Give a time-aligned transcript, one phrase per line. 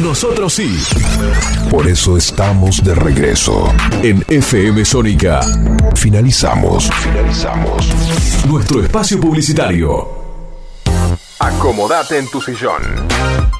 [0.00, 0.78] Nosotros sí.
[1.70, 3.72] Por eso estamos de regreso.
[4.02, 5.40] En FM Sónica.
[5.94, 6.90] Finalizamos.
[6.90, 7.88] Finalizamos.
[8.46, 10.08] Nuestro espacio publicitario.
[11.38, 12.82] Acomodate en tu sillón.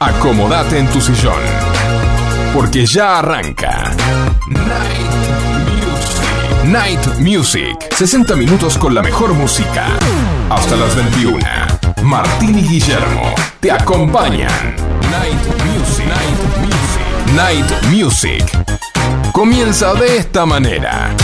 [0.00, 1.42] Acomodate en tu sillón.
[2.54, 3.94] Porque ya arranca.
[4.48, 5.06] Night
[5.68, 6.64] Music.
[6.64, 7.94] Night Music.
[7.94, 9.86] 60 minutos con la mejor música.
[10.48, 11.38] Hasta las 21.
[12.04, 14.76] Martín y Guillermo te acompañan.
[15.10, 15.61] Night.
[17.34, 18.44] Night Music.
[19.32, 21.16] Comienza de esta manera.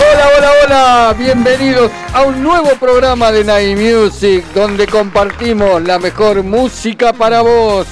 [0.00, 6.42] Hola, hola, hola, bienvenidos a un nuevo programa de Night Music donde compartimos la mejor
[6.42, 7.86] música para vos.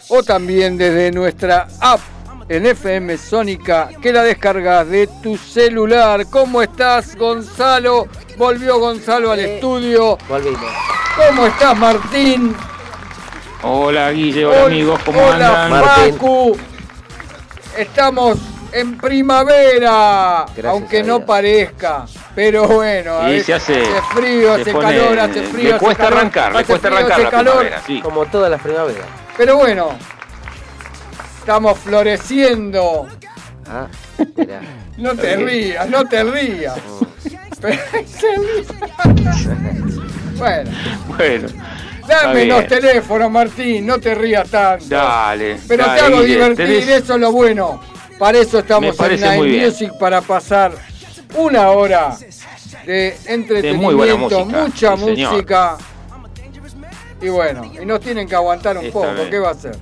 [0.08, 2.00] o también desde nuestra app
[2.47, 6.25] en FM Sónica que la descargas de tu celular.
[6.30, 8.08] ¿Cómo estás, Gonzalo?
[8.38, 10.17] Volvió Gonzalo al estudio.
[10.30, 10.72] Volvimos.
[11.17, 12.56] ¿Cómo estás, Martín?
[13.64, 15.84] Hola Guille, hola, amigos, ¿cómo hola, andan?
[16.11, 16.57] Facu.
[17.78, 18.38] Estamos
[18.72, 22.06] en primavera, Gracias aunque no parezca.
[22.35, 25.63] Pero bueno, a Y veces se hace- frío, se hace pone- calor, hace frío.
[25.63, 27.53] Le hace cuesta calor, arrancar, le hace cuesta frío, arrancar hace la calor.
[27.53, 28.02] primavera, sí.
[28.02, 29.06] Como todas las primaveras.
[29.38, 29.90] Pero bueno,
[31.40, 33.07] estamos floreciendo.
[33.69, 33.88] Ah,
[34.35, 34.62] mirá.
[34.97, 36.75] No te rías, no te rías.
[37.62, 37.81] Pero-
[40.38, 40.72] bueno,
[41.18, 41.47] Bueno,
[42.08, 44.86] dame los teléfonos, Martín, no te rías tanto.
[44.90, 45.58] dale.
[45.68, 47.80] Pero dale, te hago divertir, tenés- eso es lo bueno.
[48.20, 49.64] Para eso estamos en Night.
[49.66, 50.74] Music, para pasar
[51.36, 52.16] una hora
[52.86, 55.78] de entretenimiento, música, mucha sí, música.
[57.22, 59.08] Y bueno, y nos tienen que aguantar un poco.
[59.30, 59.76] ¿qué va a hacer?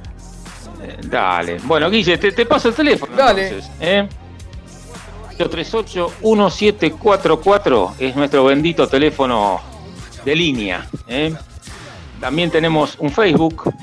[0.81, 1.57] Eh, Dale.
[1.63, 3.15] Bueno, Guille, te, te paso el teléfono.
[3.15, 3.47] Dale.
[3.49, 4.07] Entonces, ¿eh?
[5.37, 9.61] 038-1744 es nuestro bendito teléfono
[10.23, 10.87] de línea.
[11.07, 11.33] ¿eh?
[12.23, 13.73] También tenemos un Facebook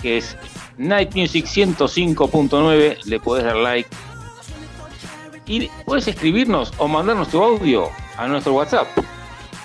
[0.00, 0.38] que es
[0.78, 3.04] Night Music 105.9.
[3.04, 3.90] Le podés dar like.
[5.48, 8.86] Y puedes escribirnos o mandarnos tu audio a nuestro WhatsApp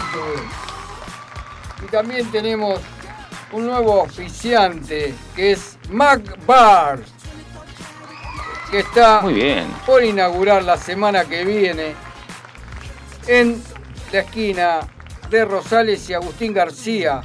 [1.83, 2.79] Y también tenemos
[3.51, 6.99] un nuevo oficiante que es Mac Bar,
[8.71, 9.67] que está Muy bien.
[9.85, 11.93] por inaugurar la semana que viene
[13.27, 13.61] en
[14.11, 14.79] la esquina
[15.29, 17.21] de Rosales y Agustín García,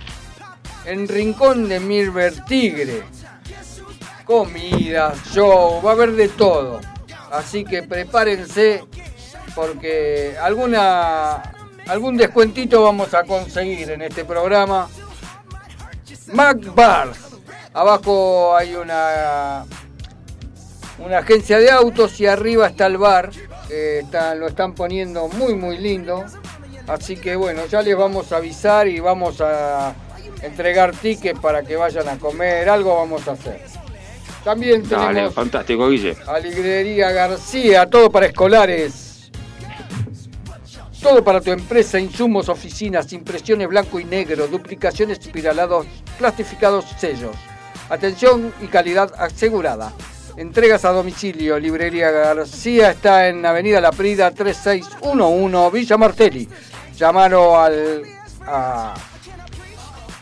[0.85, 3.05] en Rincón de Mirver Tigre.
[4.25, 6.81] Comida, show, va a haber de todo.
[7.31, 8.85] Así que prepárense
[9.55, 11.43] porque alguna
[11.87, 14.89] algún descuentito vamos a conseguir en este programa.
[16.33, 17.19] Mac Bars.
[17.73, 19.65] Abajo hay una
[20.99, 23.31] una agencia de autos y arriba está el bar.
[23.71, 26.25] está- lo están poniendo muy muy lindo.
[26.89, 29.95] Así que bueno, ya les vamos a avisar y vamos a
[30.43, 32.69] entregar tickets para que vayan a comer.
[32.69, 33.63] Algo vamos a hacer.
[34.45, 36.17] También Dale, tenemos fantástico, Guille.
[36.27, 39.31] a Librería García, todo para escolares.
[41.03, 45.87] Todo para tu empresa, insumos, oficinas, impresiones blanco y negro, duplicaciones espiralados,
[46.19, 47.35] plastificados, sellos.
[47.89, 49.93] Atención y calidad asegurada.
[50.37, 51.59] Entregas a domicilio.
[51.59, 56.49] Librería García está en Avenida La Prida 3611, Villa Martelli.
[56.97, 58.03] Llamalo al,
[58.47, 58.95] a,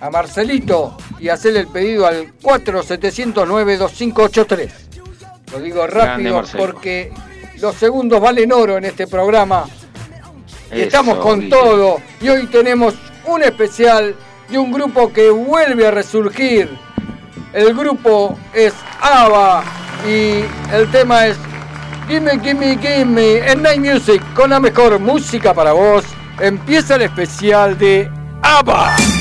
[0.00, 4.70] a Marcelito y hacerle el pedido al 4709-2583.
[5.52, 7.12] Lo digo rápido porque
[7.60, 9.64] los segundos valen oro en este programa.
[10.72, 12.00] Y estamos con todo.
[12.20, 12.94] Y hoy tenemos
[13.26, 14.14] un especial
[14.48, 16.68] de un grupo que vuelve a resurgir.
[17.52, 19.64] El grupo es ABBA
[20.06, 20.44] y
[20.74, 21.36] el tema es
[22.06, 26.04] Gimme, Gimme, Gimme en Night Music con la mejor música para vos.
[26.40, 28.10] Empieza el especial de
[28.42, 29.17] ABBA.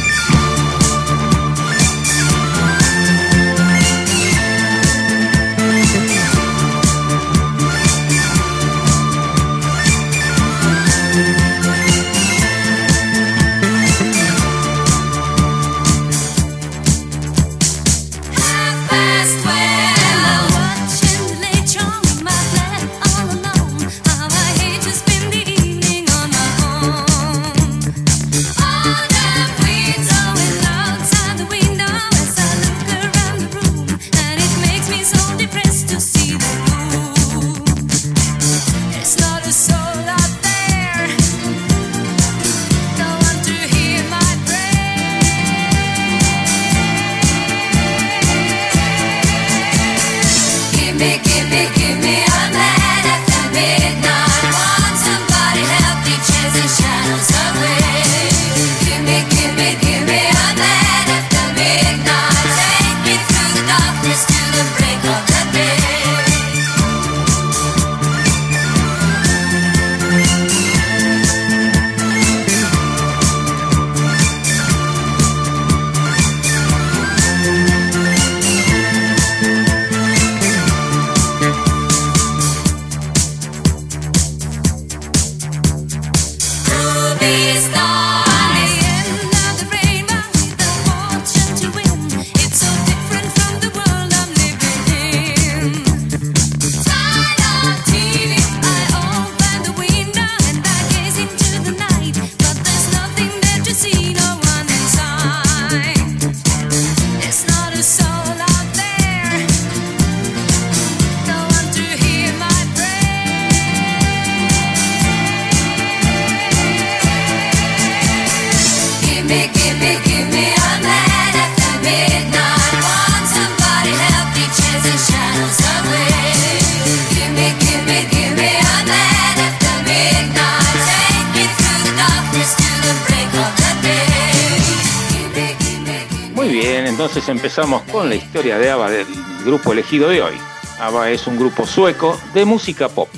[139.78, 140.34] Elegido de hoy.
[140.80, 143.10] ABBA es un grupo sueco de música pop.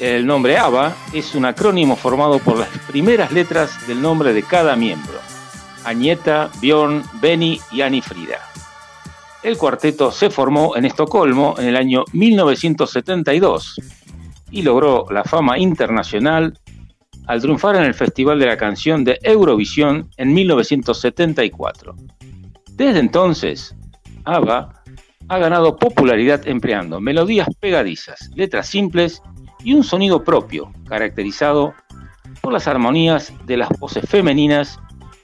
[0.00, 4.76] El nombre ABBA es un acrónimo formado por las primeras letras del nombre de cada
[4.76, 5.18] miembro.
[5.84, 8.38] Agneta, Björn, Benny y Annie Frida.
[9.42, 13.76] El cuarteto se formó en Estocolmo en el año 1972
[14.50, 16.58] y logró la fama internacional
[17.26, 21.94] al triunfar en el Festival de la Canción de Eurovisión en 1974.
[22.72, 23.76] Desde entonces,
[24.24, 24.77] ABBA
[25.28, 29.22] ha ganado popularidad empleando melodías pegadizas, letras simples
[29.62, 31.74] y un sonido propio, caracterizado
[32.40, 34.78] por las armonías de las voces femeninas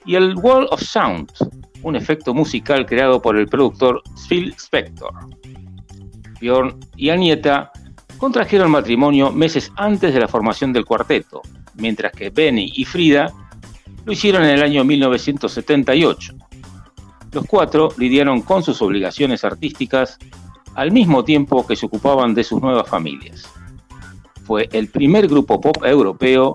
[0.05, 1.31] y el Wall of Sound,
[1.81, 5.13] un efecto musical creado por el productor Phil Spector.
[6.39, 7.71] Bjorn y Anieta
[8.17, 11.41] contrajeron matrimonio meses antes de la formación del cuarteto,
[11.75, 13.31] mientras que Benny y Frida
[14.05, 16.35] lo hicieron en el año 1978.
[17.35, 20.17] Los cuatro lidiaron con sus obligaciones artísticas
[20.73, 23.43] al mismo tiempo que se ocupaban de sus nuevas familias.
[24.45, 26.53] Fue el primer grupo pop europeo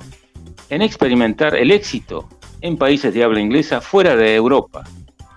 [0.70, 2.30] en experimentar el éxito
[2.62, 4.84] en países de habla inglesa fuera de Europa,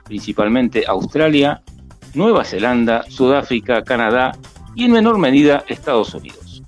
[0.06, 1.62] principalmente Australia,
[2.14, 4.38] Nueva Zelanda, Sudáfrica, Canadá
[4.76, 6.64] y en menor medida Estados Unidos.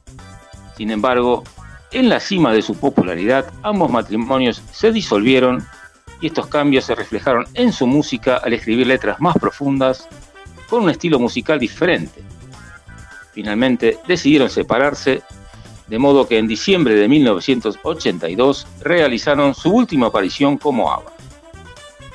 [0.75, 1.45] Sin embargo,
[1.93, 5.65] en la cima de su popularidad, ambos matrimonios se disolvieron
[6.21, 10.07] y estos cambios se reflejaron en su música al escribir letras más profundas
[10.69, 12.23] con un estilo musical diferente.
[13.33, 15.21] Finalmente decidieron separarse,
[15.87, 21.11] de modo que en diciembre de 1982 realizaron su última aparición como ABBA.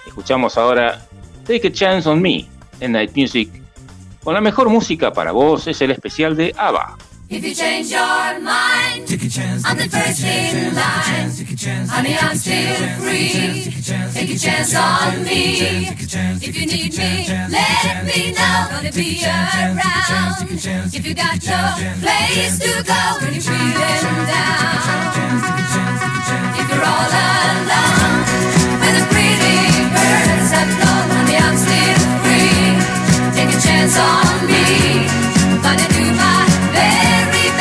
[0.06, 1.06] Escuchamos ahora
[1.46, 2.48] Take a Chance on Me
[2.80, 3.50] en Night Music.
[4.24, 6.96] Con la mejor música para vos es el especial de ABBA.
[9.18, 11.30] Change your mind, I'm the first in line.
[11.88, 13.72] Honey, I'm still free.
[14.14, 15.88] Take a chance on me.
[16.42, 18.66] If you need me, let me know.
[18.70, 20.48] Gonna be around.
[20.94, 24.78] If you got no place to go when you're feeling down.
[26.60, 28.22] If you're all alone,
[28.80, 29.58] when the pretty
[29.90, 32.78] birds have flown, honey, I'm still free.
[33.34, 34.62] Take a chance on me.
[35.62, 37.59] Gonna do my very best,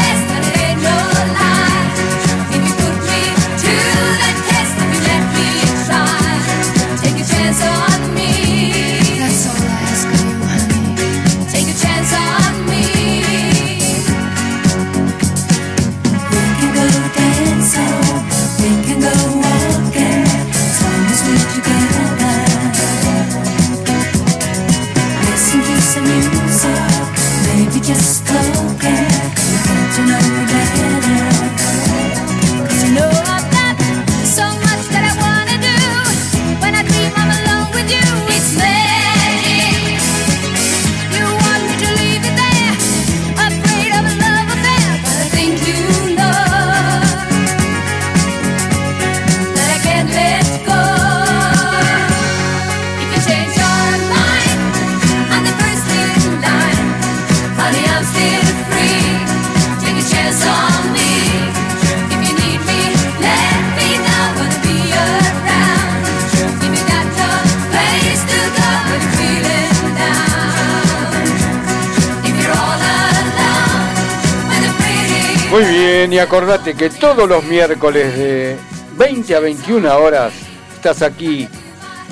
[76.29, 78.55] acordate que todos los miércoles de
[78.97, 80.31] 20 a 21 horas
[80.75, 81.47] estás aquí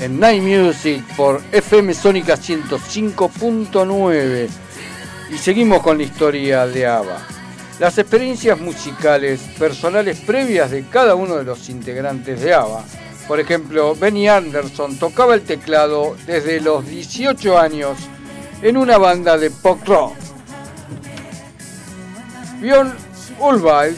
[0.01, 4.47] en Night Music por FM Sónica 105.9
[5.29, 7.21] y seguimos con la historia de ABBA.
[7.79, 12.83] Las experiencias musicales personales previas de cada uno de los integrantes de ABBA.
[13.27, 17.99] Por ejemplo, Benny Anderson tocaba el teclado desde los 18 años
[18.63, 20.15] en una banda de pop rock.
[22.59, 23.06] Björn
[23.39, 23.97] Ulvaeus,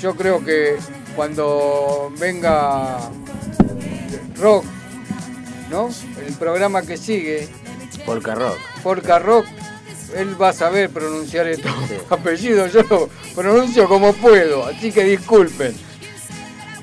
[0.00, 0.76] yo creo que
[1.14, 2.98] cuando venga
[4.36, 4.64] Rock,
[5.70, 5.90] ¿no?
[6.26, 7.48] El programa que sigue,
[8.06, 8.58] Polka Rock.
[8.82, 9.46] Polka Rock,
[10.16, 11.94] él va a saber pronunciar estos Sí.
[12.10, 15.74] apellidos, yo lo pronuncio como puedo, así que disculpen.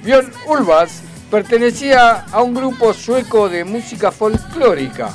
[0.04, 0.92] Björn Ulvaeus
[1.30, 5.10] pertenecía a un grupo sueco de música folclórica.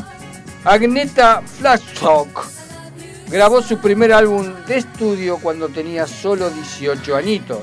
[0.65, 2.62] Agneta Flashtalk
[3.33, 7.61] grabó su primer álbum de estudio cuando tenía solo 18 añitos.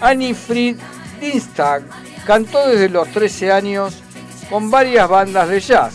[0.00, 0.76] Annie Fried
[1.20, 1.82] Dinstag
[2.26, 4.02] cantó desde los 13 años
[4.48, 5.94] con varias bandas de jazz.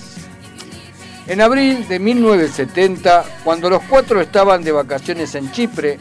[1.25, 5.97] En abril de 1970, cuando los cuatro estaban de vacaciones en Chipre,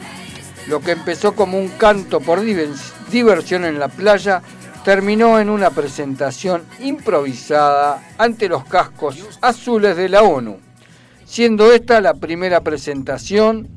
[0.67, 4.41] lo que empezó como un canto por divers- diversión en la playa,
[4.83, 10.59] terminó en una presentación improvisada ante los cascos azules de la ONU,
[11.33, 13.67] siendo esta la primera presentación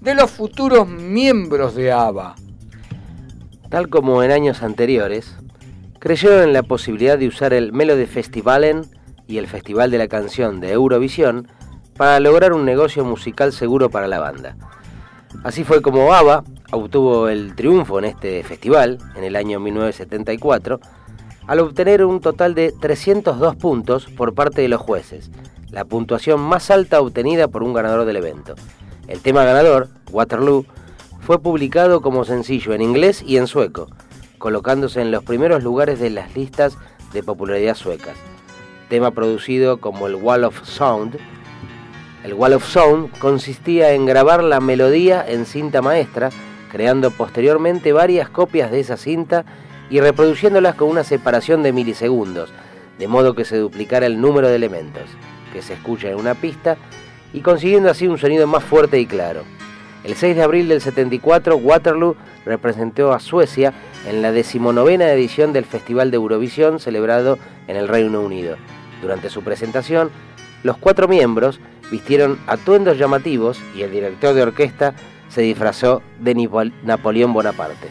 [0.00, 2.34] de los futuros miembros de ABBA.
[3.70, 5.36] Tal como en años anteriores,
[6.00, 8.86] creyeron en la posibilidad de usar el Melody Festivalen
[9.28, 11.46] y el Festival de la Canción de Eurovisión
[11.96, 14.56] para lograr un negocio musical seguro para la banda.
[15.44, 20.80] Así fue como ABBA obtuvo el triunfo en este festival en el año 1974
[21.46, 25.30] al obtener un total de 302 puntos por parte de los jueces,
[25.70, 28.54] la puntuación más alta obtenida por un ganador del evento.
[29.08, 30.64] El tema ganador, Waterloo,
[31.20, 33.88] fue publicado como sencillo en inglés y en sueco,
[34.38, 36.76] colocándose en los primeros lugares de las listas
[37.12, 38.16] de popularidad suecas.
[38.88, 41.18] Tema producido como el Wall of Sound.
[42.22, 46.30] El Wall of Sound consistía en grabar la melodía en cinta maestra,
[46.70, 49.44] creando posteriormente varias copias de esa cinta
[49.90, 52.52] y reproduciéndolas con una separación de milisegundos,
[52.98, 55.04] de modo que se duplicara el número de elementos
[55.56, 56.76] que se escucha en una pista
[57.32, 59.40] y consiguiendo así un sonido más fuerte y claro.
[60.04, 63.72] El 6 de abril del 74, Waterloo representó a Suecia
[64.06, 68.58] en la decimonovena edición del Festival de Eurovisión celebrado en el Reino Unido.
[69.00, 70.10] Durante su presentación,
[70.62, 71.58] los cuatro miembros
[71.90, 74.92] vistieron atuendos llamativos y el director de orquesta
[75.30, 76.34] se disfrazó de
[76.82, 77.88] Napoleón Bonaparte,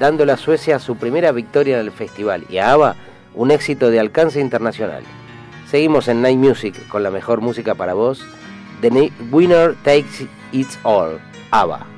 [0.00, 2.96] dándole a Suecia su primera victoria en el festival y a ABBA
[3.36, 5.04] un éxito de alcance internacional.
[5.70, 8.24] Seguimos en Night Music con la mejor música para vos.
[8.80, 11.20] The Winner Takes It All,
[11.50, 11.97] ABBA.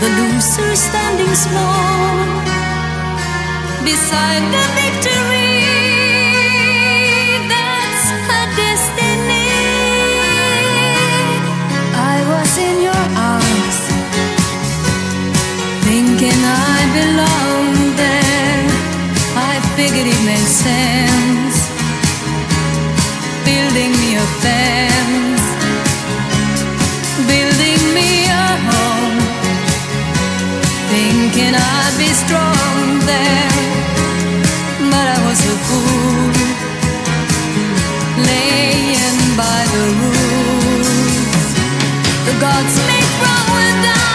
[0.00, 2.26] the loser standing small
[3.84, 5.60] beside the victory.
[7.52, 8.04] That's
[8.56, 9.48] destiny.
[12.12, 13.04] I was in your
[13.34, 13.78] arms,
[15.86, 18.64] thinking I belonged there.
[19.50, 21.56] I figured it made sense
[23.44, 25.44] building me a fence,
[27.30, 28.89] building me a home,
[31.32, 33.50] thinking I'd be strong there,
[34.90, 36.32] but I was a fool,
[38.26, 41.50] laying by the rules.
[42.26, 44.09] The gods make wrong with ice,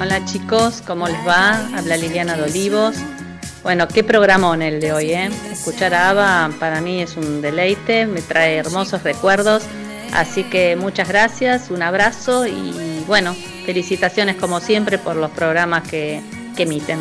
[0.00, 1.66] Hola chicos, ¿cómo les va?
[1.76, 2.94] Habla Liliana de Olivos.
[3.64, 5.30] Bueno, qué programón el de hoy, ¿eh?
[5.50, 9.64] Escuchar a Ava para mí es un deleite, me trae hermosos recuerdos.
[10.12, 16.22] Así que muchas gracias, un abrazo y bueno, felicitaciones como siempre por los programas que,
[16.56, 17.00] que emiten.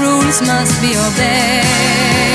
[0.00, 2.33] Rules must be obeyed.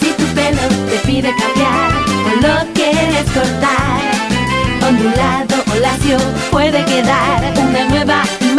[0.00, 1.92] Si tu pelo te pide cambiar
[2.26, 4.00] o lo quieres cortar,
[4.88, 6.18] ondulado o lacio
[6.50, 7.54] puede quedar.
[7.56, 8.22] Una nueva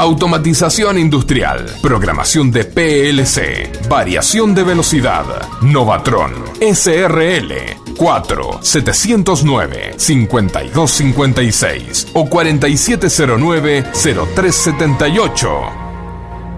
[0.00, 1.66] Automatización industrial.
[1.82, 3.86] Programación de PLC.
[3.86, 5.26] Variación de velocidad.
[5.60, 6.32] Novatron.
[6.58, 7.52] SRL.
[7.98, 15.89] 4 709 5256 o 4709 0378.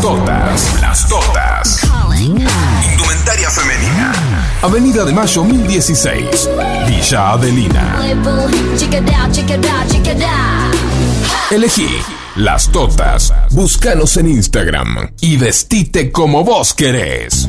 [0.00, 1.80] Las totas, las totas.
[2.18, 4.14] Indumentaria femenina.
[4.62, 6.48] Avenida de Mayo 1016,
[6.86, 8.00] Villa Adelina.
[11.50, 11.98] Elegí
[12.36, 13.34] las totas.
[13.50, 17.46] Búscanos en Instagram y vestite como vos querés.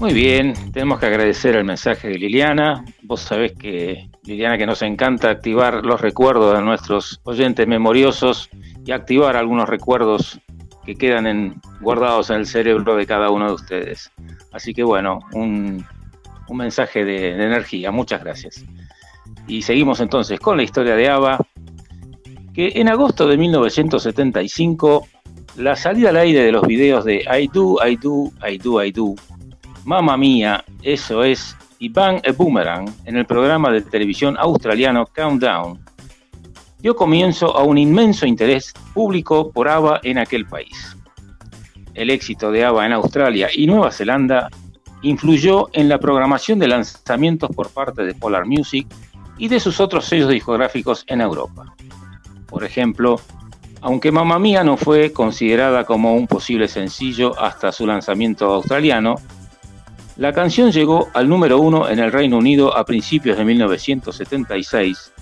[0.00, 2.86] Muy bien, tenemos que agradecer el mensaje de Liliana.
[3.02, 8.48] Vos sabés que, Liliana, que nos encanta activar los recuerdos de nuestros oyentes memoriosos
[8.86, 10.40] y activar algunos recuerdos
[10.86, 14.10] que quedan en, guardados en el cerebro de cada uno de ustedes.
[14.52, 15.84] Así que bueno, un,
[16.48, 17.90] un mensaje de, energía.
[17.90, 18.64] Muchas gracias.
[19.46, 21.46] Y seguimos entonces con la historia de ABBA,
[22.54, 25.06] que en agosto de 1975,
[25.56, 28.92] la salida al aire de los videos de I Do, I Do, I Do, I
[28.92, 29.14] Do,
[29.90, 35.80] Mamma Mía, eso es, y Bang a Boomerang en el programa de televisión australiano Countdown,
[36.78, 40.96] dio comienzo a un inmenso interés público por ABBA en aquel país.
[41.92, 44.48] El éxito de ABBA en Australia y Nueva Zelanda
[45.02, 48.86] influyó en la programación de lanzamientos por parte de Polar Music
[49.38, 51.74] y de sus otros sellos discográficos en Europa.
[52.46, 53.20] Por ejemplo,
[53.80, 59.16] aunque Mamma Mía no fue considerada como un posible sencillo hasta su lanzamiento australiano,
[60.20, 65.12] la canción llegó al número uno en el Reino Unido a principios de 1976,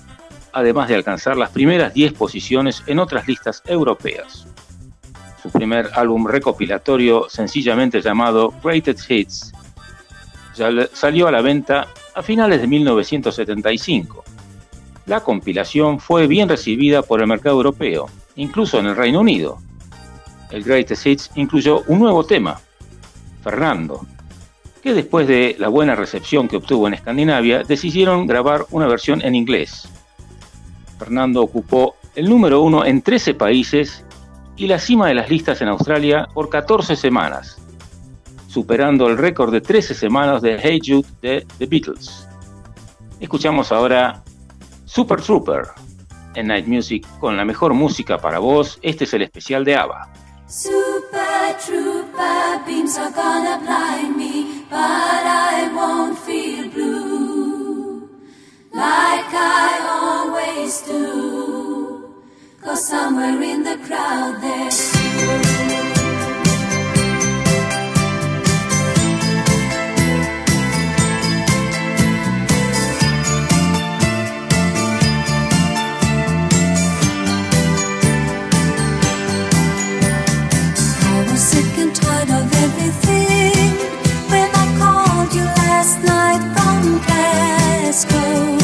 [0.52, 4.48] además de alcanzar las primeras 10 posiciones en otras listas europeas.
[5.40, 9.52] Su primer álbum recopilatorio, sencillamente llamado Greatest Hits,
[10.92, 14.24] salió a la venta a finales de 1975.
[15.06, 19.60] La compilación fue bien recibida por el mercado europeo, incluso en el Reino Unido.
[20.50, 22.60] El Greatest Hits incluyó un nuevo tema,
[23.44, 24.04] Fernando,
[24.82, 29.34] que después de la buena recepción que obtuvo en Escandinavia, decidieron grabar una versión en
[29.34, 29.88] inglés.
[30.98, 34.04] Fernando ocupó el número uno en 13 países
[34.56, 37.58] y la cima de las listas en Australia por 14 semanas,
[38.48, 42.28] superando el récord de 13 semanas de Hey Jude de The Beatles.
[43.20, 44.22] Escuchamos ahora
[44.84, 45.62] Super Trooper
[46.34, 48.78] en Night Music con la mejor música para vos.
[48.82, 50.12] Este es el especial de ABBA.
[50.50, 58.08] Super trooper beams are gonna blind me, but I won't feel blue
[58.72, 62.14] like I always do.
[62.62, 65.87] Cause somewhere in the crowd there's you.
[85.88, 88.58] Last night from Glasgow.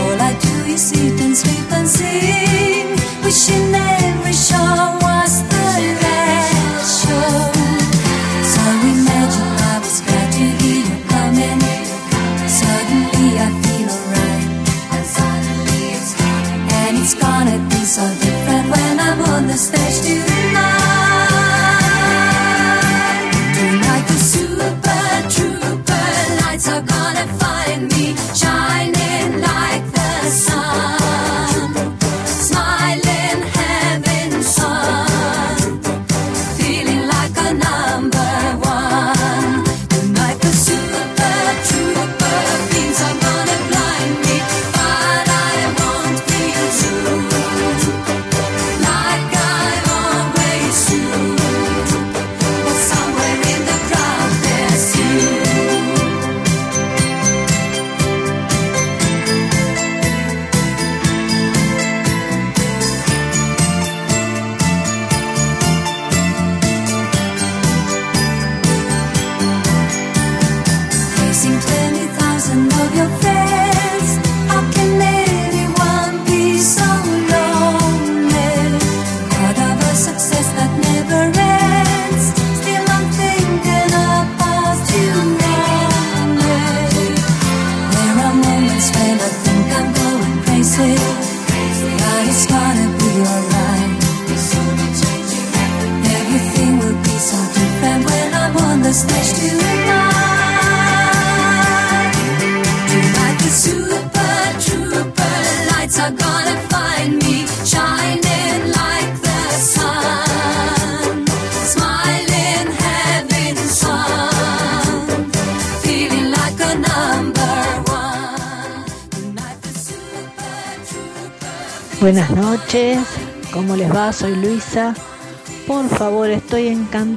[0.00, 2.88] All I do is eat and sleep and sing,
[3.24, 4.99] wishing every show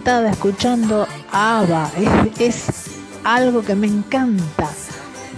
[0.04, 1.92] encantada escuchando a ABBA.
[2.36, 2.66] Es, es
[3.24, 4.70] algo que me encanta.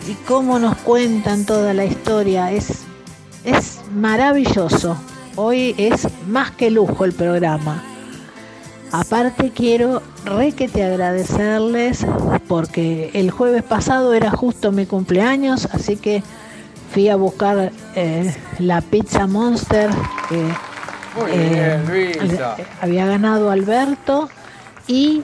[0.07, 2.51] Y cómo nos cuentan toda la historia.
[2.51, 2.79] Es,
[3.43, 4.97] es maravilloso.
[5.35, 7.83] Hoy es más que lujo el programa.
[8.91, 12.03] Aparte quiero requete agradecerles
[12.47, 16.23] porque el jueves pasado era justo mi cumpleaños, así que
[16.91, 19.91] fui a buscar eh, la pizza Monster
[20.29, 20.37] que
[21.19, 22.55] Muy eh, bien, Luisa.
[22.81, 24.29] había ganado Alberto
[24.87, 25.23] y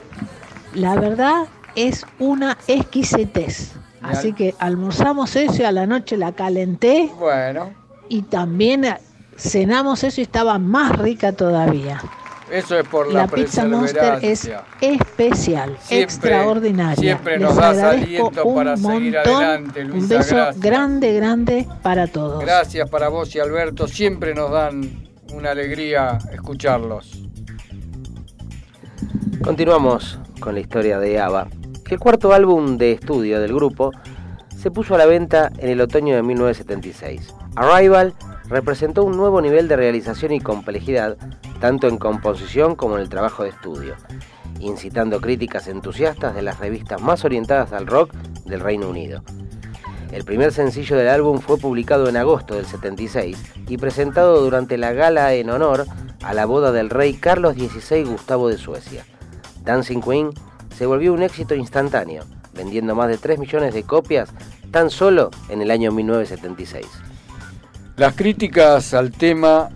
[0.73, 1.43] la verdad
[1.75, 3.73] es una exquisitez.
[4.01, 7.71] Así que almorzamos eso y a la noche la calenté Bueno,
[8.09, 8.97] y también eh,
[9.37, 12.01] cenamos eso y estaba más rica todavía.
[12.51, 14.49] eso es por la, La pizza Monster es
[14.81, 16.95] especial, Siempre- extraordinaria.
[16.95, 19.35] siempre Les nos das aliento un para seguir montón.
[19.43, 20.59] adelante, Un Luisa, beso gracias.
[20.59, 22.41] grande, grande para todos.
[22.43, 24.81] Gracias para vos y Alberto, siempre nos dan
[25.31, 27.19] una alegría escucharlos.
[29.43, 31.47] Continuamos con la historia de ABBA.
[31.89, 33.91] El cuarto álbum de estudio del grupo
[34.55, 37.33] se puso a la venta en el otoño de 1976.
[37.55, 38.13] Arrival
[38.45, 41.17] representó un nuevo nivel de realización y complejidad,
[41.59, 43.95] tanto en composición como en el trabajo de estudio,
[44.59, 48.13] incitando críticas entusiastas de las revistas más orientadas al rock
[48.45, 49.23] del Reino Unido.
[50.11, 54.93] El primer sencillo del álbum fue publicado en agosto del 76 y presentado durante la
[54.93, 55.87] gala en honor
[56.21, 59.03] a la boda del rey Carlos XVI Gustavo de Suecia.
[59.63, 60.29] Dancing Queen
[60.75, 64.29] se volvió un éxito instantáneo, vendiendo más de 3 millones de copias
[64.71, 66.85] tan solo en el año 1976.
[67.97, 69.69] Las críticas al tema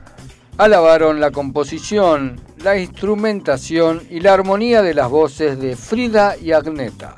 [0.57, 7.17] alabaron la composición, la instrumentación y la armonía de las voces de Frida y Agneta.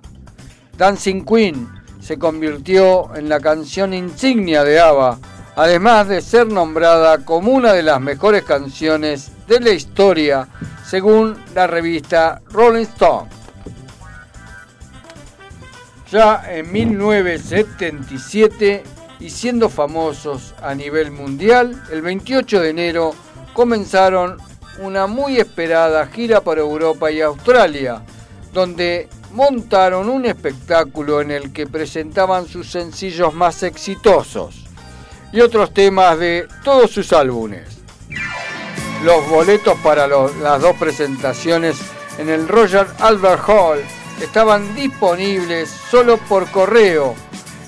[0.77, 1.67] Dancing Queen
[2.01, 5.19] se convirtió en la canción insignia de ABBA,
[5.55, 10.47] además de ser nombrada como una de las mejores canciones de la historia,
[10.87, 13.27] según la revista Rolling Stone.
[16.09, 18.83] Ya en 1977
[19.19, 23.13] y siendo famosos a nivel mundial, el 28 de enero
[23.53, 24.37] comenzaron
[24.79, 28.01] una muy esperada gira por Europa y Australia,
[28.53, 34.63] donde montaron un espectáculo en el que presentaban sus sencillos más exitosos
[35.33, 37.76] y otros temas de todos sus álbumes.
[39.03, 41.77] Los boletos para las dos presentaciones
[42.17, 43.79] en el Royal Albert Hall
[44.21, 47.13] estaban disponibles solo por correo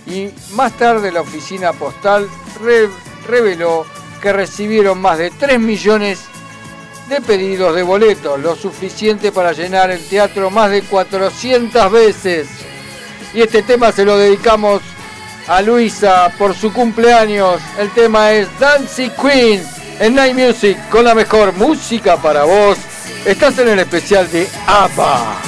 [0.08, 2.28] y más tarde la oficina postal
[2.62, 2.89] re-
[3.28, 3.86] reveló
[4.22, 6.22] que recibieron más de 3 millones
[7.08, 12.48] de pedidos de boletos, lo suficiente para llenar el teatro más de 400 veces.
[13.34, 14.82] Y este tema se lo dedicamos
[15.48, 17.62] a Luisa por su cumpleaños.
[17.80, 19.63] El tema es Dancing Queen
[20.00, 22.78] en Night Music con la mejor música para vos.
[23.26, 25.42] Estás en el especial de ABBA.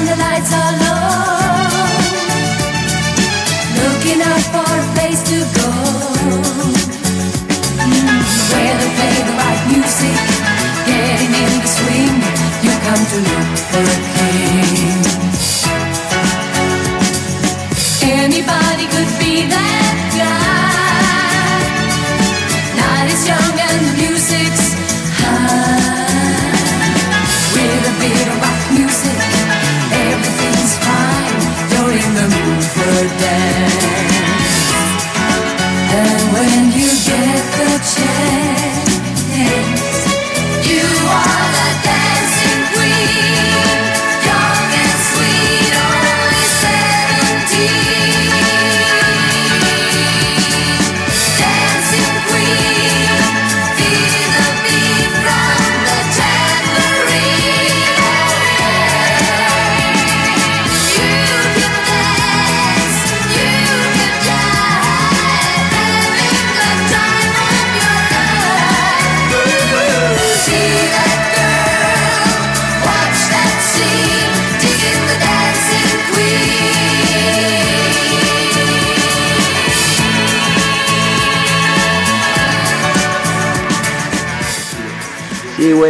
[0.00, 0.98] And the lights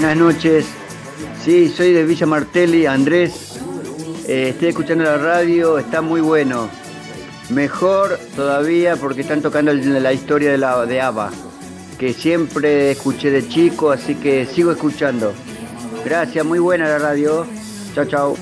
[0.00, 0.64] buenas noches.
[1.44, 3.58] Sí, soy de Villa Martelli, Andrés.
[4.28, 6.68] Eh, estoy escuchando la radio, está muy bueno.
[7.50, 11.30] Mejor todavía porque están tocando la historia de, la, de ABBA,
[11.98, 15.32] que siempre escuché de chico, así que sigo escuchando.
[16.04, 17.44] Gracias, muy buena la radio.
[17.96, 18.36] Chao, chao.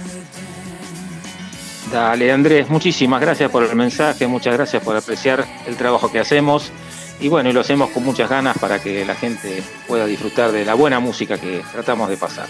[1.90, 6.71] Dale, Andrés, muchísimas gracias por el mensaje, muchas gracias por apreciar el trabajo que hacemos.
[7.20, 10.64] Y bueno, y lo hacemos con muchas ganas para que la gente pueda disfrutar de
[10.64, 12.46] la buena música que tratamos de pasar.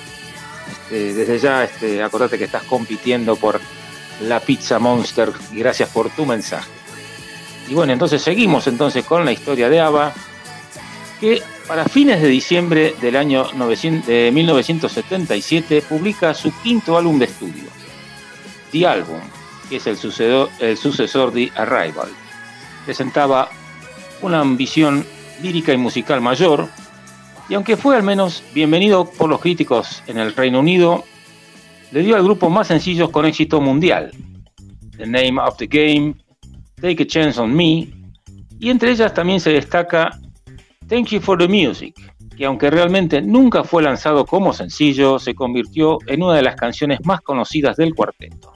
[0.68, 3.60] Este, desde ya, este, acordate que estás compitiendo por
[4.22, 6.70] la Pizza Monster y gracias por tu mensaje.
[7.68, 10.12] Y bueno, entonces seguimos entonces con la historia de ABBA,
[11.20, 17.24] que para fines de diciembre del año 900 de 1977 publica su quinto álbum de
[17.24, 17.64] estudio,
[18.70, 19.20] The Album,
[19.68, 22.08] que es el sucedor, el sucesor de Arrival.
[22.84, 23.50] Presentaba
[24.26, 25.04] una ambición
[25.40, 26.68] lírica y musical mayor,
[27.48, 31.04] y aunque fue al menos bienvenido por los críticos en el Reino Unido,
[31.92, 34.10] le dio al grupo más sencillos con éxito mundial,
[34.96, 36.16] The Name of the Game,
[36.80, 37.88] Take a Chance on Me,
[38.58, 40.18] y entre ellas también se destaca
[40.88, 41.94] Thank You for the Music,
[42.36, 46.98] que aunque realmente nunca fue lanzado como sencillo, se convirtió en una de las canciones
[47.04, 48.52] más conocidas del cuarteto.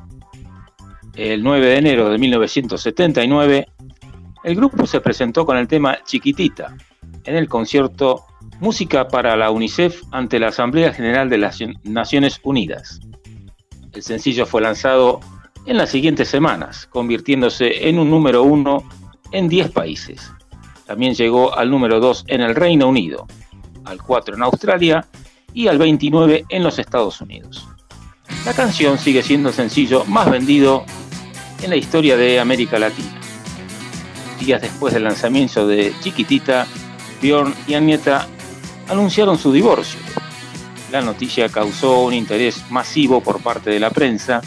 [1.15, 3.67] El 9 de enero de 1979,
[4.45, 6.77] el grupo se presentó con el tema Chiquitita
[7.25, 8.25] en el concierto
[8.61, 13.01] Música para la UNICEF ante la Asamblea General de las Naciones Unidas.
[13.93, 15.21] El sencillo fue lanzado
[15.67, 18.83] en las siguientes semanas, convirtiéndose en un número uno
[19.33, 20.31] en 10 países.
[20.87, 23.27] También llegó al número 2 en el Reino Unido,
[23.85, 25.07] al 4 en Australia
[25.55, 27.67] y al 29 en los Estados Unidos.
[28.45, 30.85] La canción sigue siendo el sencillo más vendido
[31.63, 33.20] en la historia de América Latina.
[34.41, 36.67] Días después del lanzamiento de Chiquitita,
[37.21, 38.27] Bjorn y Agneta
[38.89, 40.01] anunciaron su divorcio.
[40.91, 44.41] La noticia causó un interés masivo por parte de la prensa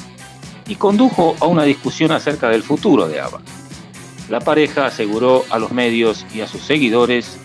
[0.67, 3.41] y condujo a una discusión acerca del futuro de ABBA.
[4.29, 7.37] La pareja aseguró a los medios y a sus seguidores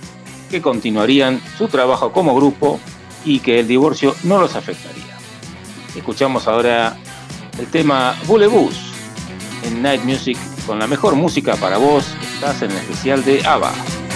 [0.50, 2.80] que continuarían su trabajo como grupo
[3.24, 5.16] y que el divorcio no los afectaría.
[5.94, 6.96] Escuchamos ahora
[7.58, 8.74] el tema Bulebus
[9.64, 12.06] en Night Music con la mejor música para vos.
[12.38, 14.07] Estás en el especial de ABBA.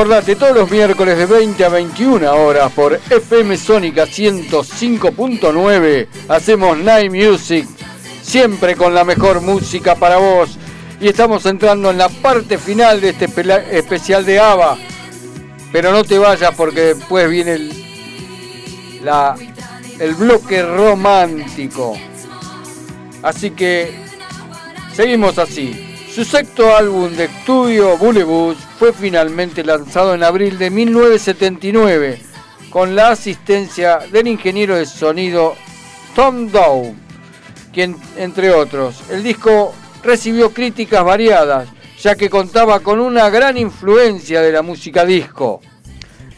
[0.00, 7.12] Acordate, todos los miércoles de 20 a 21 horas por FM Sónica 105.9 hacemos Night
[7.12, 7.68] Music,
[8.22, 10.56] siempre con la mejor música para vos.
[11.02, 13.26] Y estamos entrando en la parte final de este
[13.76, 14.78] especial de ABBA.
[15.70, 17.68] Pero no te vayas porque después viene
[19.02, 19.36] la,
[19.98, 21.98] el bloque romántico.
[23.22, 24.02] Así que
[24.94, 25.89] seguimos así.
[26.14, 32.20] Su sexto álbum de estudio, Bulebus, fue finalmente lanzado en abril de 1979
[32.68, 35.54] con la asistencia del ingeniero de sonido
[36.16, 36.96] Tom Dow,
[37.72, 41.68] quien, entre otros, el disco recibió críticas variadas,
[42.00, 45.60] ya que contaba con una gran influencia de la música disco,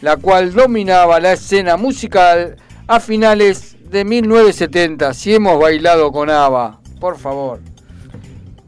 [0.03, 2.57] la cual dominaba la escena musical
[2.87, 5.15] a finales de 1970.
[5.15, 7.72] Si hemos bailado con ABBA, por favor.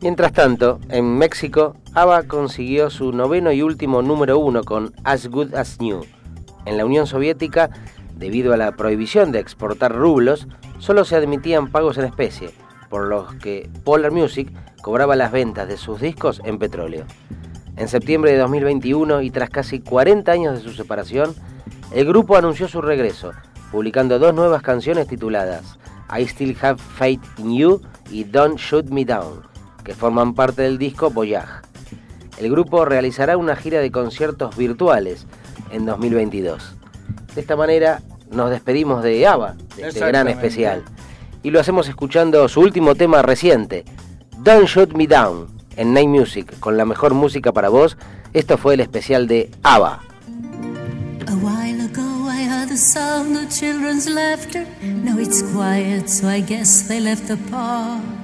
[0.05, 5.55] Mientras tanto, en México, ABBA consiguió su noveno y último número uno con As Good
[5.55, 6.03] As New.
[6.67, 7.71] En la Unión Soviética,
[8.15, 10.47] debido a la prohibición de exportar rublos,
[10.79, 12.51] solo se admitían pagos en especie,
[12.91, 14.53] por los que Polar Music
[14.83, 17.07] cobraba las ventas de sus discos en petróleo.
[17.79, 21.35] En septiembre de 2021 y tras casi 40 años de su separación,
[21.95, 23.33] el grupo anunció su regreso,
[23.73, 25.79] publicando dos nuevas canciones tituladas
[26.15, 27.81] I Still Have Faith in You
[28.11, 29.54] y Don't Shoot Me Down,
[29.85, 31.63] que forman parte del disco Voyage.
[32.39, 35.27] El grupo realizará una gira de conciertos virtuales
[35.71, 36.75] en 2022.
[37.35, 40.83] De esta manera nos despedimos de ABBA, de este gran especial,
[41.43, 43.85] y lo hacemos escuchando su último tema reciente,
[44.39, 47.97] Don't Shoot Me Down, en Night Music, con la mejor música para vos.
[48.33, 50.01] Esto fue el especial de ABBA.
[51.27, 54.67] A while ago I heard the sound of children's laughter.
[54.83, 58.24] Now it's quiet, so I guess they left the park.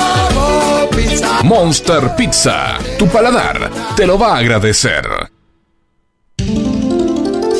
[1.43, 5.03] Monster Pizza, tu paladar te lo va a agradecer.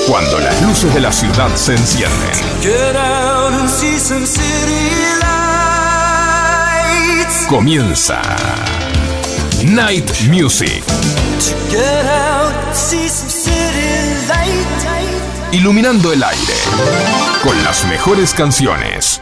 [0.07, 2.29] Cuando las luces de la ciudad se encienden,
[7.49, 8.21] comienza
[9.63, 10.84] Night Music,
[15.51, 16.53] iluminando el aire
[17.43, 19.21] con las mejores canciones.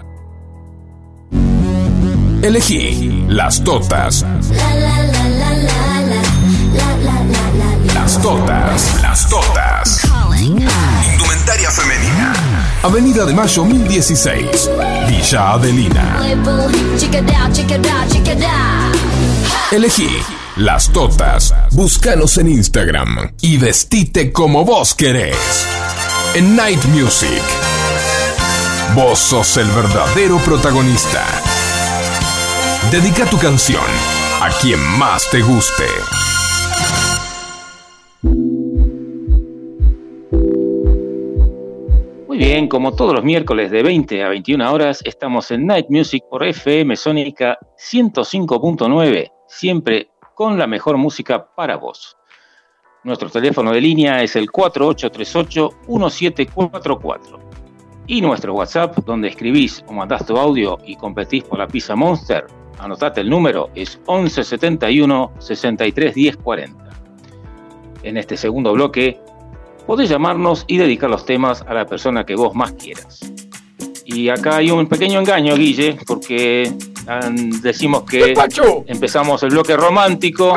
[2.41, 4.25] Elegí las totas.
[7.93, 9.01] Las totas.
[9.01, 9.99] Las totas.
[10.39, 12.33] Indumentaria femenina.
[12.81, 14.71] Avenida de Mayo 1016.
[15.07, 16.19] Villa Adelina.
[19.71, 20.09] Elegí
[20.55, 21.53] las totas.
[21.71, 25.37] Búscanos en Instagram y vestite como vos querés.
[26.33, 27.43] En Night Music.
[28.95, 31.23] Vos sos el verdadero protagonista.
[32.91, 33.85] Dedica tu canción
[34.41, 35.85] a quien más te guste.
[42.27, 46.25] Muy bien, como todos los miércoles de 20 a 21 horas, estamos en Night Music
[46.29, 52.17] por FM Sónica 105.9, siempre con la mejor música para vos.
[53.05, 57.39] Nuestro teléfono de línea es el 4838-1744.
[58.07, 62.45] Y nuestro WhatsApp, donde escribís o mandás tu audio y competís por la pizza Monster,
[62.79, 66.83] anotate el número, es 1171 63 10 40.
[68.03, 69.19] En este segundo bloque,
[69.85, 73.19] podés llamarnos y dedicar los temas a la persona que vos más quieras.
[74.05, 76.73] Y acá hay un pequeño engaño, Guille, porque
[77.07, 77.29] ah,
[77.61, 78.33] decimos que
[78.87, 80.55] empezamos el bloque romántico.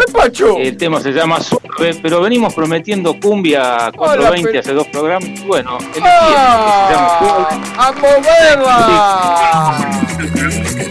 [0.58, 5.28] El tema se llama Suave, pero venimos prometiendo cumbia 420 pero- hace dos programas.
[5.46, 7.48] Bueno, el ¡Ah!
[7.78, 10.00] ¡A moverla!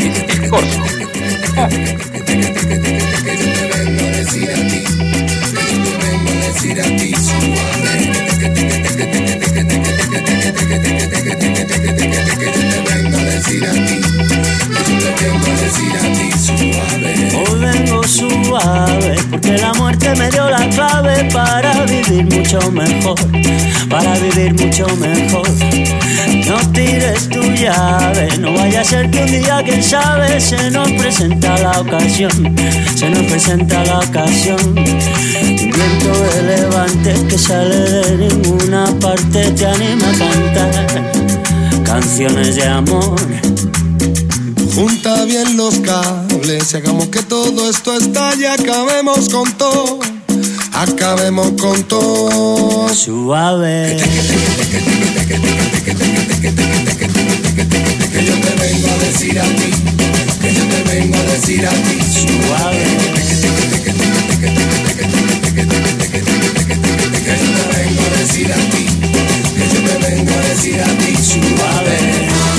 [19.29, 23.19] porque la muerte me dio la clave para vivir mucho mejor,
[23.89, 26.00] para vivir mucho mejor.
[26.47, 30.91] No tires tu llave, no vaya a ser que un día, quién sabe, se nos
[30.91, 32.31] presenta la ocasión,
[32.95, 34.59] se nos presenta la ocasión.
[34.67, 41.11] Un viento de levante que sale de ninguna parte te anima a cantar
[41.83, 43.19] canciones de amor.
[44.73, 48.47] Junta bien los cables y hagamos que todo esto estalle.
[48.47, 49.99] Acabemos con todo,
[50.73, 52.87] acabemos con todo.
[52.93, 53.97] Suave.
[55.83, 55.97] Que yo
[58.39, 59.71] te vengo a decir a ti,
[60.41, 61.97] que yo te vengo a decir a ti.
[62.11, 62.83] Suave.
[63.23, 63.33] Que
[67.33, 68.85] yo te vengo a decir a ti,
[69.55, 71.15] que yo te vengo a decir a ti.
[71.15, 72.50] Suave.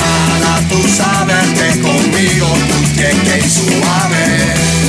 [0.00, 4.80] Mala, tú sabes que conmigo tú tienes que ir suave.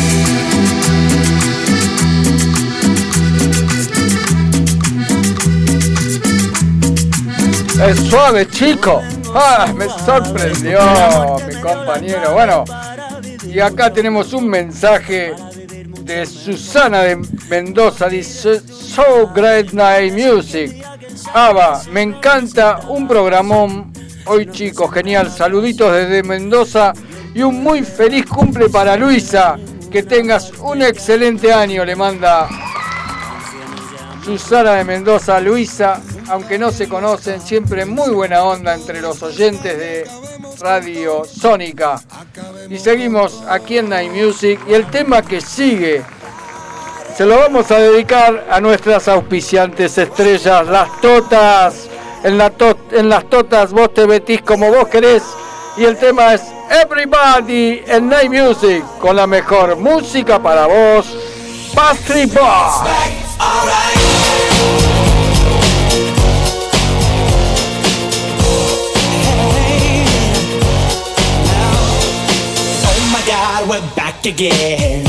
[7.88, 9.02] Es suave, chico.
[9.34, 10.80] Ah, me sorprendió
[11.48, 12.34] mi compañero.
[12.34, 12.64] Bueno,
[13.44, 15.34] y acá tenemos un mensaje
[16.04, 17.16] de Susana de
[17.50, 18.08] Mendoza.
[18.08, 20.86] Dice, So Great Night Music.
[21.34, 23.91] Ava, me encanta un programón.
[24.34, 25.30] Hoy chicos, genial.
[25.30, 26.94] Saluditos desde Mendoza
[27.34, 29.58] y un muy feliz cumple para Luisa.
[29.92, 32.48] Que tengas un excelente año, le manda
[34.24, 39.78] Susana de Mendoza, Luisa, aunque no se conocen, siempre muy buena onda entre los oyentes
[39.78, 40.10] de
[40.62, 42.02] Radio Sónica.
[42.70, 46.04] Y seguimos aquí en Night Music y el tema que sigue
[47.18, 51.91] se lo vamos a dedicar a nuestras auspiciantes estrellas, las totas.
[52.24, 55.24] En, la to- en las totas vos te metís como vos querés
[55.78, 61.08] y el tema es Everybody en Night Music con la mejor música para vos,
[61.74, 62.42] Pastry Boy.
[73.96, 75.04] back again.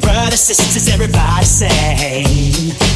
[0.00, 2.95] Brothers, sisters, everybody sing.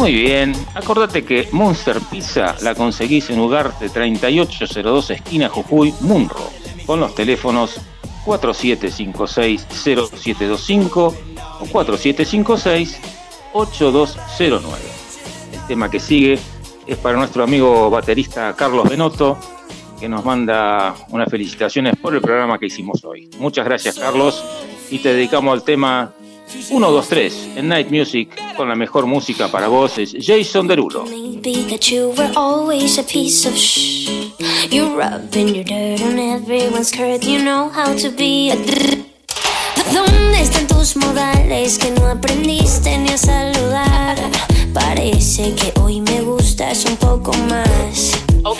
[0.00, 6.48] Muy bien, acordate que Monster Pizza la conseguís en Ugarte 3802 esquina Jujuy, Munro,
[6.86, 7.78] con los teléfonos
[8.24, 11.14] 4756-0725 o
[13.52, 14.60] 4756-8209.
[15.52, 16.38] El tema que sigue
[16.86, 19.36] es para nuestro amigo baterista Carlos Benotto,
[20.00, 23.28] que nos manda unas felicitaciones por el programa que hicimos hoy.
[23.38, 24.42] Muchas gracias Carlos
[24.90, 26.14] y te dedicamos al tema
[26.70, 31.04] 1, 2, 3 en Night Music con la mejor música para vos es Jason Derulo.
[31.04, 34.08] Maybe that you were always a piece of shh.
[34.70, 37.22] You rubbing your dirt on everyone's skirt.
[37.24, 38.56] You know how to be a.
[38.56, 39.04] dr-
[39.92, 44.16] ¿Dónde están tus modales que no aprendiste ni a saludar?
[44.72, 48.12] Parece que hoy me gustas un poco más.
[48.44, 48.58] Hola,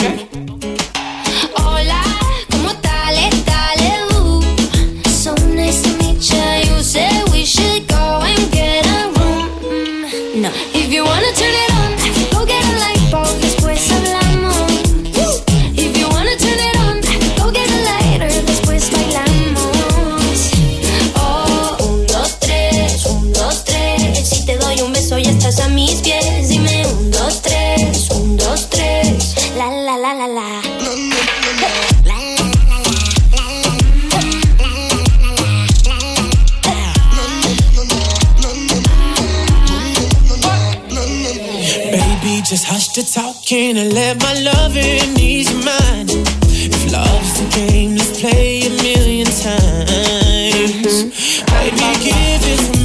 [43.01, 46.11] hush talking and let my loving ease your mind.
[46.11, 51.05] If love's the game, let's play a million times.
[51.45, 52.80] Baby, give it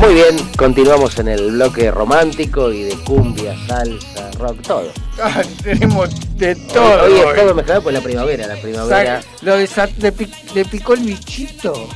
[0.00, 4.92] Muy bien, continuamos en el bloque romántico y de cumbia, salsa, rock, todo.
[5.20, 6.08] Ah, tenemos
[6.38, 7.02] de todo.
[7.04, 7.28] Hoy, hoy hoy.
[7.34, 9.20] es todo mezclado por la primavera, la primavera.
[9.22, 11.88] Sa- Lo de Sa- le, pi- le picó el bichito.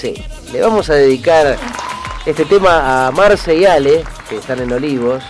[0.00, 0.14] Sí,
[0.52, 1.58] le vamos a dedicar
[2.24, 5.22] este tema a Marce y Ale, que están en Olivos,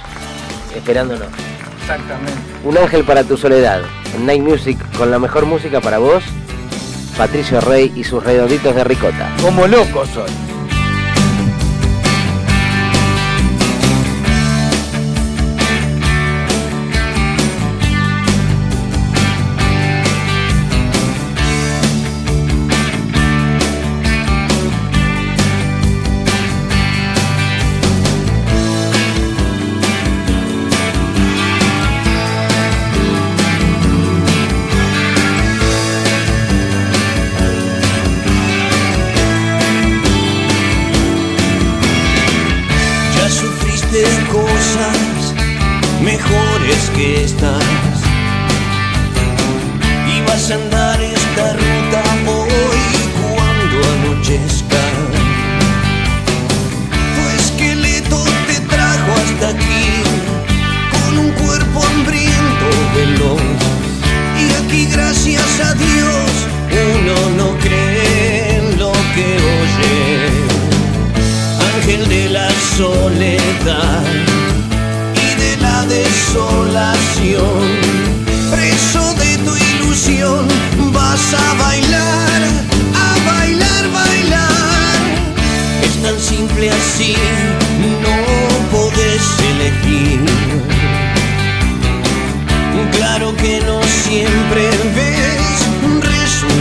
[0.76, 1.26] esperándonos.
[1.80, 2.32] Exactamente.
[2.64, 3.82] Un ángel para tu soledad,
[4.14, 6.22] en Night Music, con la mejor música para vos,
[7.18, 9.28] Patricio Rey y sus redonditos de ricota.
[9.42, 10.49] Como locos son.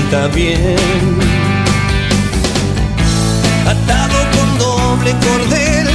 [0.09, 0.75] Está bien.
[3.67, 5.87] Atado con doble cordel,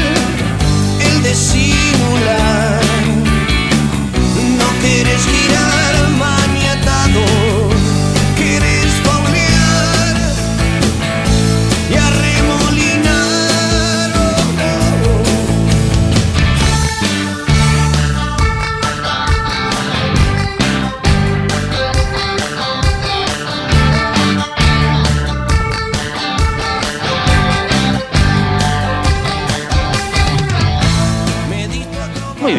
[1.01, 2.84] el de simular.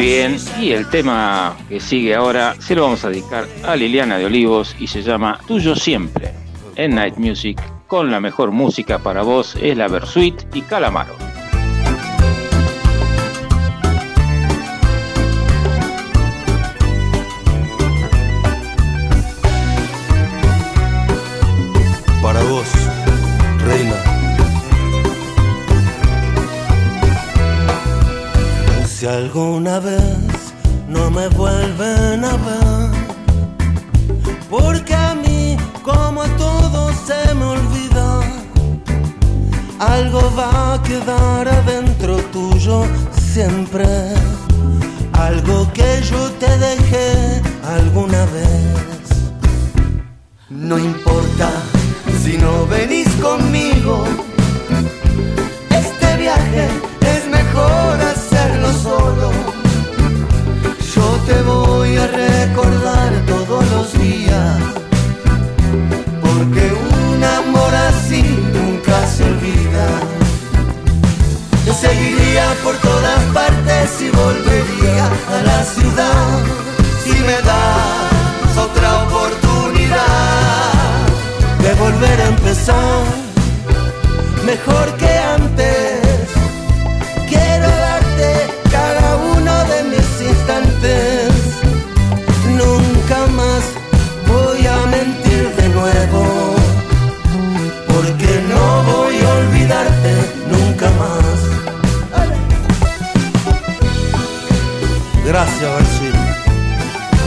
[0.06, 4.76] Y el tema que sigue ahora se lo vamos a dedicar a Liliana de Olivos
[4.78, 6.32] y se llama Tuyo Siempre.
[6.76, 11.25] En Night Music, con la mejor música para vos es la Versuit y Calamaro.
[29.36, 30.54] Alguna vez
[30.88, 32.90] no me vuelven a ver,
[34.48, 38.20] porque a mí, como a todos, se me olvida,
[39.78, 42.86] algo va a quedar adentro tuyo
[43.34, 43.86] siempre,
[45.12, 47.42] algo que yo te dejé
[47.78, 49.06] alguna vez.
[50.48, 51.50] No importa
[52.22, 54.02] si no venís conmigo,
[55.68, 56.85] este viaje
[71.86, 75.06] seguiría por todas partes y volvería
[75.36, 76.26] a la ciudad
[77.04, 79.98] si me das otra oportunidad
[81.64, 83.04] de volver a empezar
[84.44, 85.65] mejor que antes.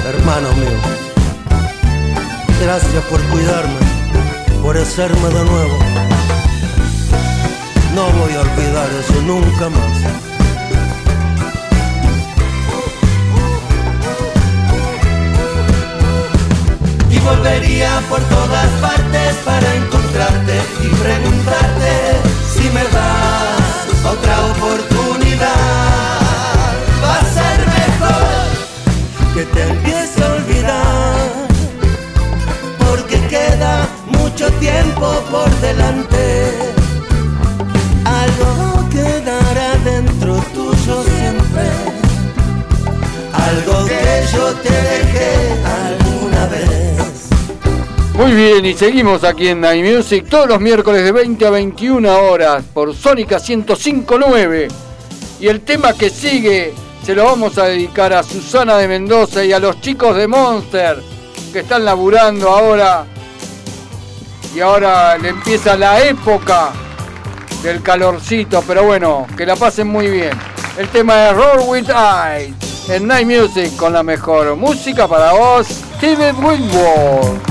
[0.06, 0.78] Hermano mío.
[2.62, 3.80] Gracias por cuidarme,
[4.62, 5.78] por hacerme de nuevo.
[7.96, 9.98] No voy a olvidar eso nunca más.
[17.10, 22.22] Y volvería por todas partes para encontrarte y preguntarte
[22.54, 26.29] si me das otra oportunidad.
[29.40, 31.48] Que te empiece a olvidar
[32.78, 36.52] porque queda mucho tiempo por delante.
[38.04, 41.68] Algo quedará dentro tuyo siempre.
[43.32, 45.32] Algo que yo te dejé
[45.64, 47.30] alguna vez.
[48.16, 52.20] Muy bien, y seguimos aquí en Night Music todos los miércoles de 20 a 21
[52.30, 54.68] horas por Sónica 1059.
[55.40, 56.74] Y el tema que sigue
[57.10, 61.01] se lo vamos a dedicar a Susana de Mendoza y a los chicos de Monster
[61.51, 63.03] que están laburando ahora.
[64.55, 66.70] Y ahora le empieza la época
[67.64, 70.38] del calorcito, pero bueno, que la pasen muy bien.
[70.78, 72.53] El tema de Roll With Eyes
[72.88, 75.66] en Night Music con la mejor música para vos,
[75.97, 77.49] Steven Winwood.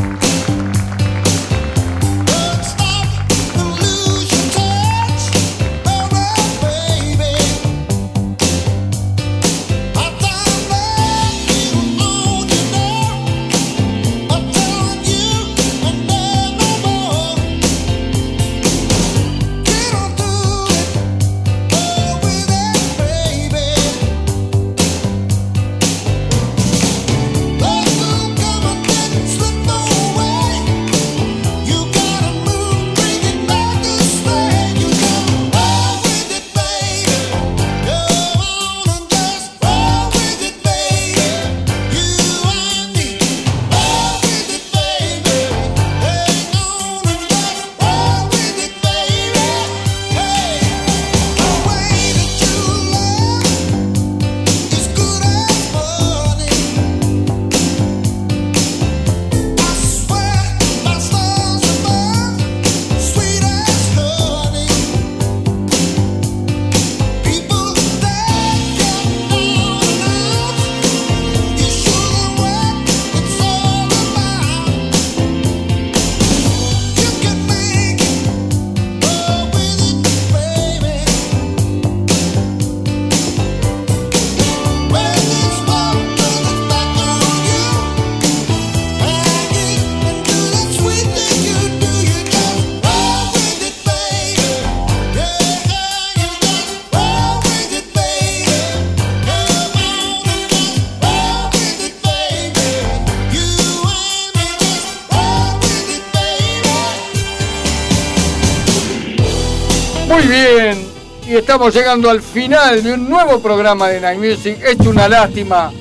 [111.49, 114.59] Estamos llegando al final de un nuevo programa de Night Music.
[114.62, 115.72] Es una lástima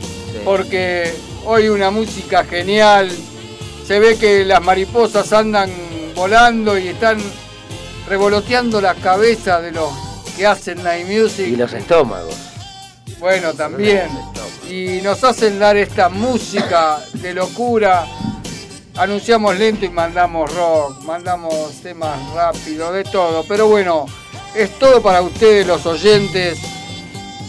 [0.46, 1.14] porque
[1.44, 3.12] hoy una música genial.
[3.86, 5.70] Se ve que las mariposas andan
[6.16, 7.18] volando y están
[8.08, 9.92] revoloteando la cabeza de los
[10.38, 11.50] que hacen Night Music.
[11.50, 12.34] Y los estómagos.
[13.20, 14.08] Bueno, también.
[14.70, 18.06] Y nos hacen dar esta música de locura.
[18.96, 23.44] Anunciamos lento y mandamos rock, mandamos temas rápidos, de todo.
[23.46, 24.06] Pero bueno,
[24.58, 26.60] es todo para ustedes los oyentes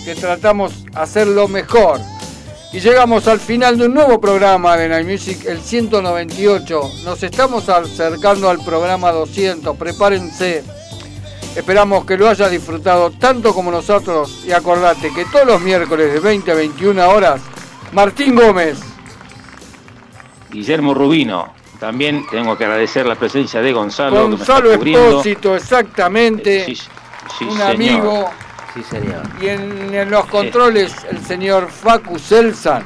[0.05, 2.01] que tratamos hacerlo mejor.
[2.73, 6.81] Y llegamos al final de un nuevo programa de Night Music, el 198.
[7.05, 9.75] Nos estamos acercando al programa 200.
[9.77, 10.63] Prepárense.
[11.57, 14.45] Esperamos que lo hayas disfrutado tanto como nosotros.
[14.47, 17.41] Y acordate que todos los miércoles de 20 a 21 horas,
[17.93, 18.79] Martín Gómez.
[20.51, 21.55] Guillermo Rubino.
[21.81, 24.29] También tengo que agradecer la presencia de Gonzalo.
[24.29, 24.73] Gonzalo.
[24.73, 26.67] Espósito, exactamente.
[26.67, 26.77] Sí,
[27.39, 27.71] sí, un señor.
[27.71, 28.31] amigo.
[28.75, 29.23] Sí, señor.
[29.41, 32.85] Y en, en los controles, el señor Facu Selsan.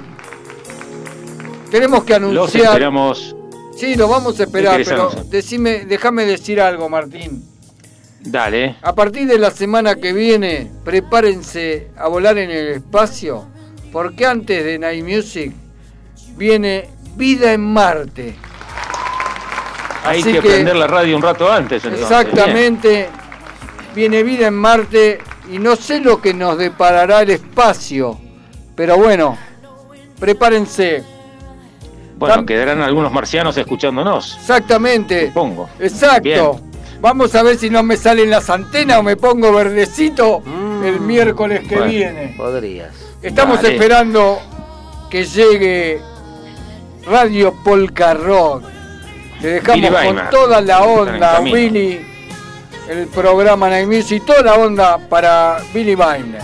[1.70, 2.64] Tenemos que Los anunciar.
[2.66, 3.36] esperamos.
[3.76, 5.24] Sí, lo vamos a esperar, ¿Qué querés pero anunciar?
[5.26, 7.42] decime, déjame decir algo, Martín.
[8.20, 8.76] Dale.
[8.82, 13.46] A partir de la semana que viene, prepárense a volar en el espacio,
[13.90, 15.52] porque antes de Night Music
[16.36, 18.36] viene Vida en Marte.
[20.04, 21.82] Hay Así que, que- prender la radio un rato antes.
[21.84, 22.02] Entonces.
[22.08, 23.08] Exactamente,
[23.94, 25.18] viene Vida en Marte
[25.50, 28.18] y no sé lo que nos deparará el espacio,
[28.74, 29.36] pero bueno,
[30.18, 31.04] prepárense.
[32.16, 34.36] Bueno, quedarán algunos marcianos escuchándonos.
[34.38, 35.28] Exactamente.
[35.28, 35.68] Supongo.
[35.80, 36.60] Exacto.
[37.00, 40.40] Vamos a ver si no me salen las antenas o me pongo verdecito
[40.84, 42.34] el miércoles que Bueno, viene.
[42.36, 42.94] Podrías.
[43.20, 43.74] Estamos Dale.
[43.74, 44.40] esperando
[45.10, 46.00] que llegue
[47.04, 48.62] Radio Polka Rock.
[49.40, 51.56] Le dejamos con toda la onda, camino.
[51.56, 52.06] Billy,
[52.88, 56.40] el programa Night Music y toda la onda para Billy Weimar.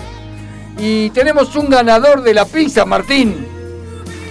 [0.79, 3.47] Y tenemos un ganador de la pizza, Martín.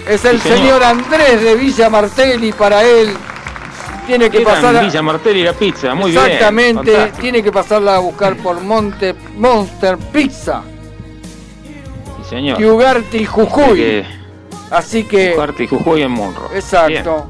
[0.08, 0.58] Es el Sí, señor.
[0.58, 3.14] señor Andrés de Villa Martelli para él.
[4.06, 5.94] Tiene que pasar a- Villa Martelli la pizza.
[5.94, 6.24] Muy bien.
[6.24, 10.62] Exactamente, tiene que pasarla a buscar por Monte Monster Pizza,
[12.22, 12.56] Sí, señor.
[12.56, 13.76] Kiugarte y Jujuy.
[13.78, 14.06] Que-
[14.70, 16.48] Así que, Ugarte y Jujuy en Monro.
[16.54, 17.26] exacto.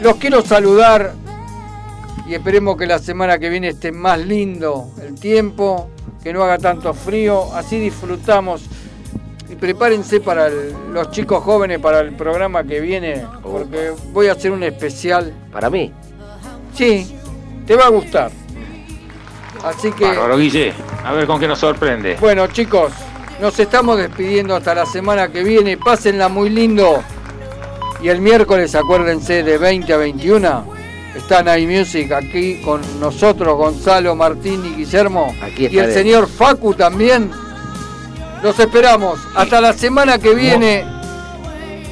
[0.00, 1.12] Los quiero saludar
[2.28, 5.88] y esperemos que la semana que viene esté más lindo el tiempo,
[6.22, 8.62] que no haga tanto frío, así disfrutamos.
[9.50, 14.32] Y prepárense para el- los chicos jóvenes para el programa que viene, porque voy a
[14.32, 15.32] hacer un especial.
[15.52, 15.92] ¿Para mí?
[16.74, 17.14] Sí,
[17.66, 18.30] te va a gustar.
[19.64, 20.04] Así que...
[20.06, 20.72] Bárbaro, Guille.
[21.04, 22.16] A ver con qué nos sorprende.
[22.20, 22.92] Bueno, chicos,
[23.40, 25.76] nos estamos despidiendo hasta la semana que viene.
[25.76, 27.02] Pásenla muy lindo.
[28.02, 30.64] Y el miércoles, acuérdense, de 20 a 21,
[31.14, 35.34] está Night Music aquí con nosotros, Gonzalo, Martín y Guillermo.
[35.42, 37.30] Aquí y el señor Facu también.
[38.42, 39.20] Los esperamos.
[39.34, 40.84] Hasta la semana que viene.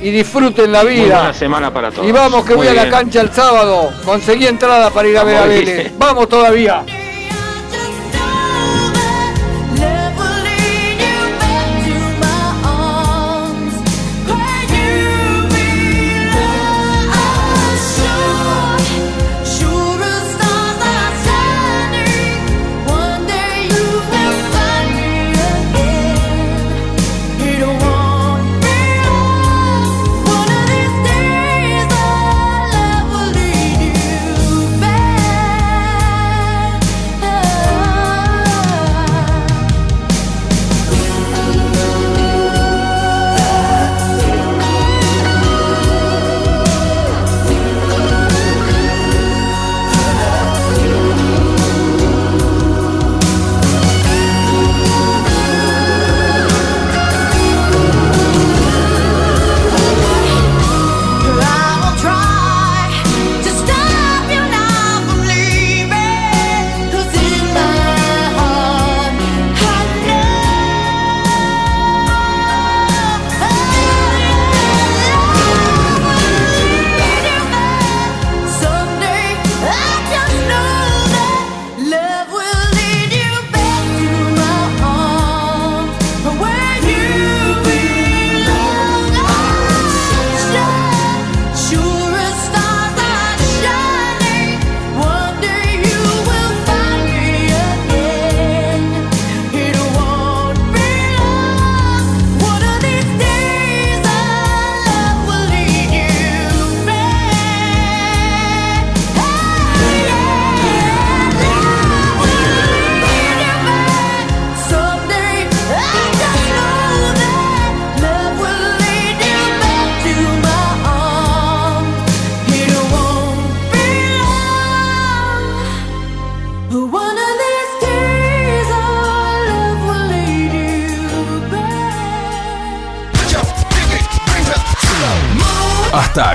[0.02, 1.16] Y disfruten la Muy vida.
[1.18, 2.08] buena semana para todos.
[2.08, 3.90] Y vamos que Muy voy a la cancha el sábado.
[4.04, 5.92] Conseguí entrada para ir a ver a Vélez.
[5.98, 6.84] Vamos todavía.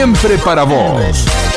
[0.00, 1.49] Siempre para vos.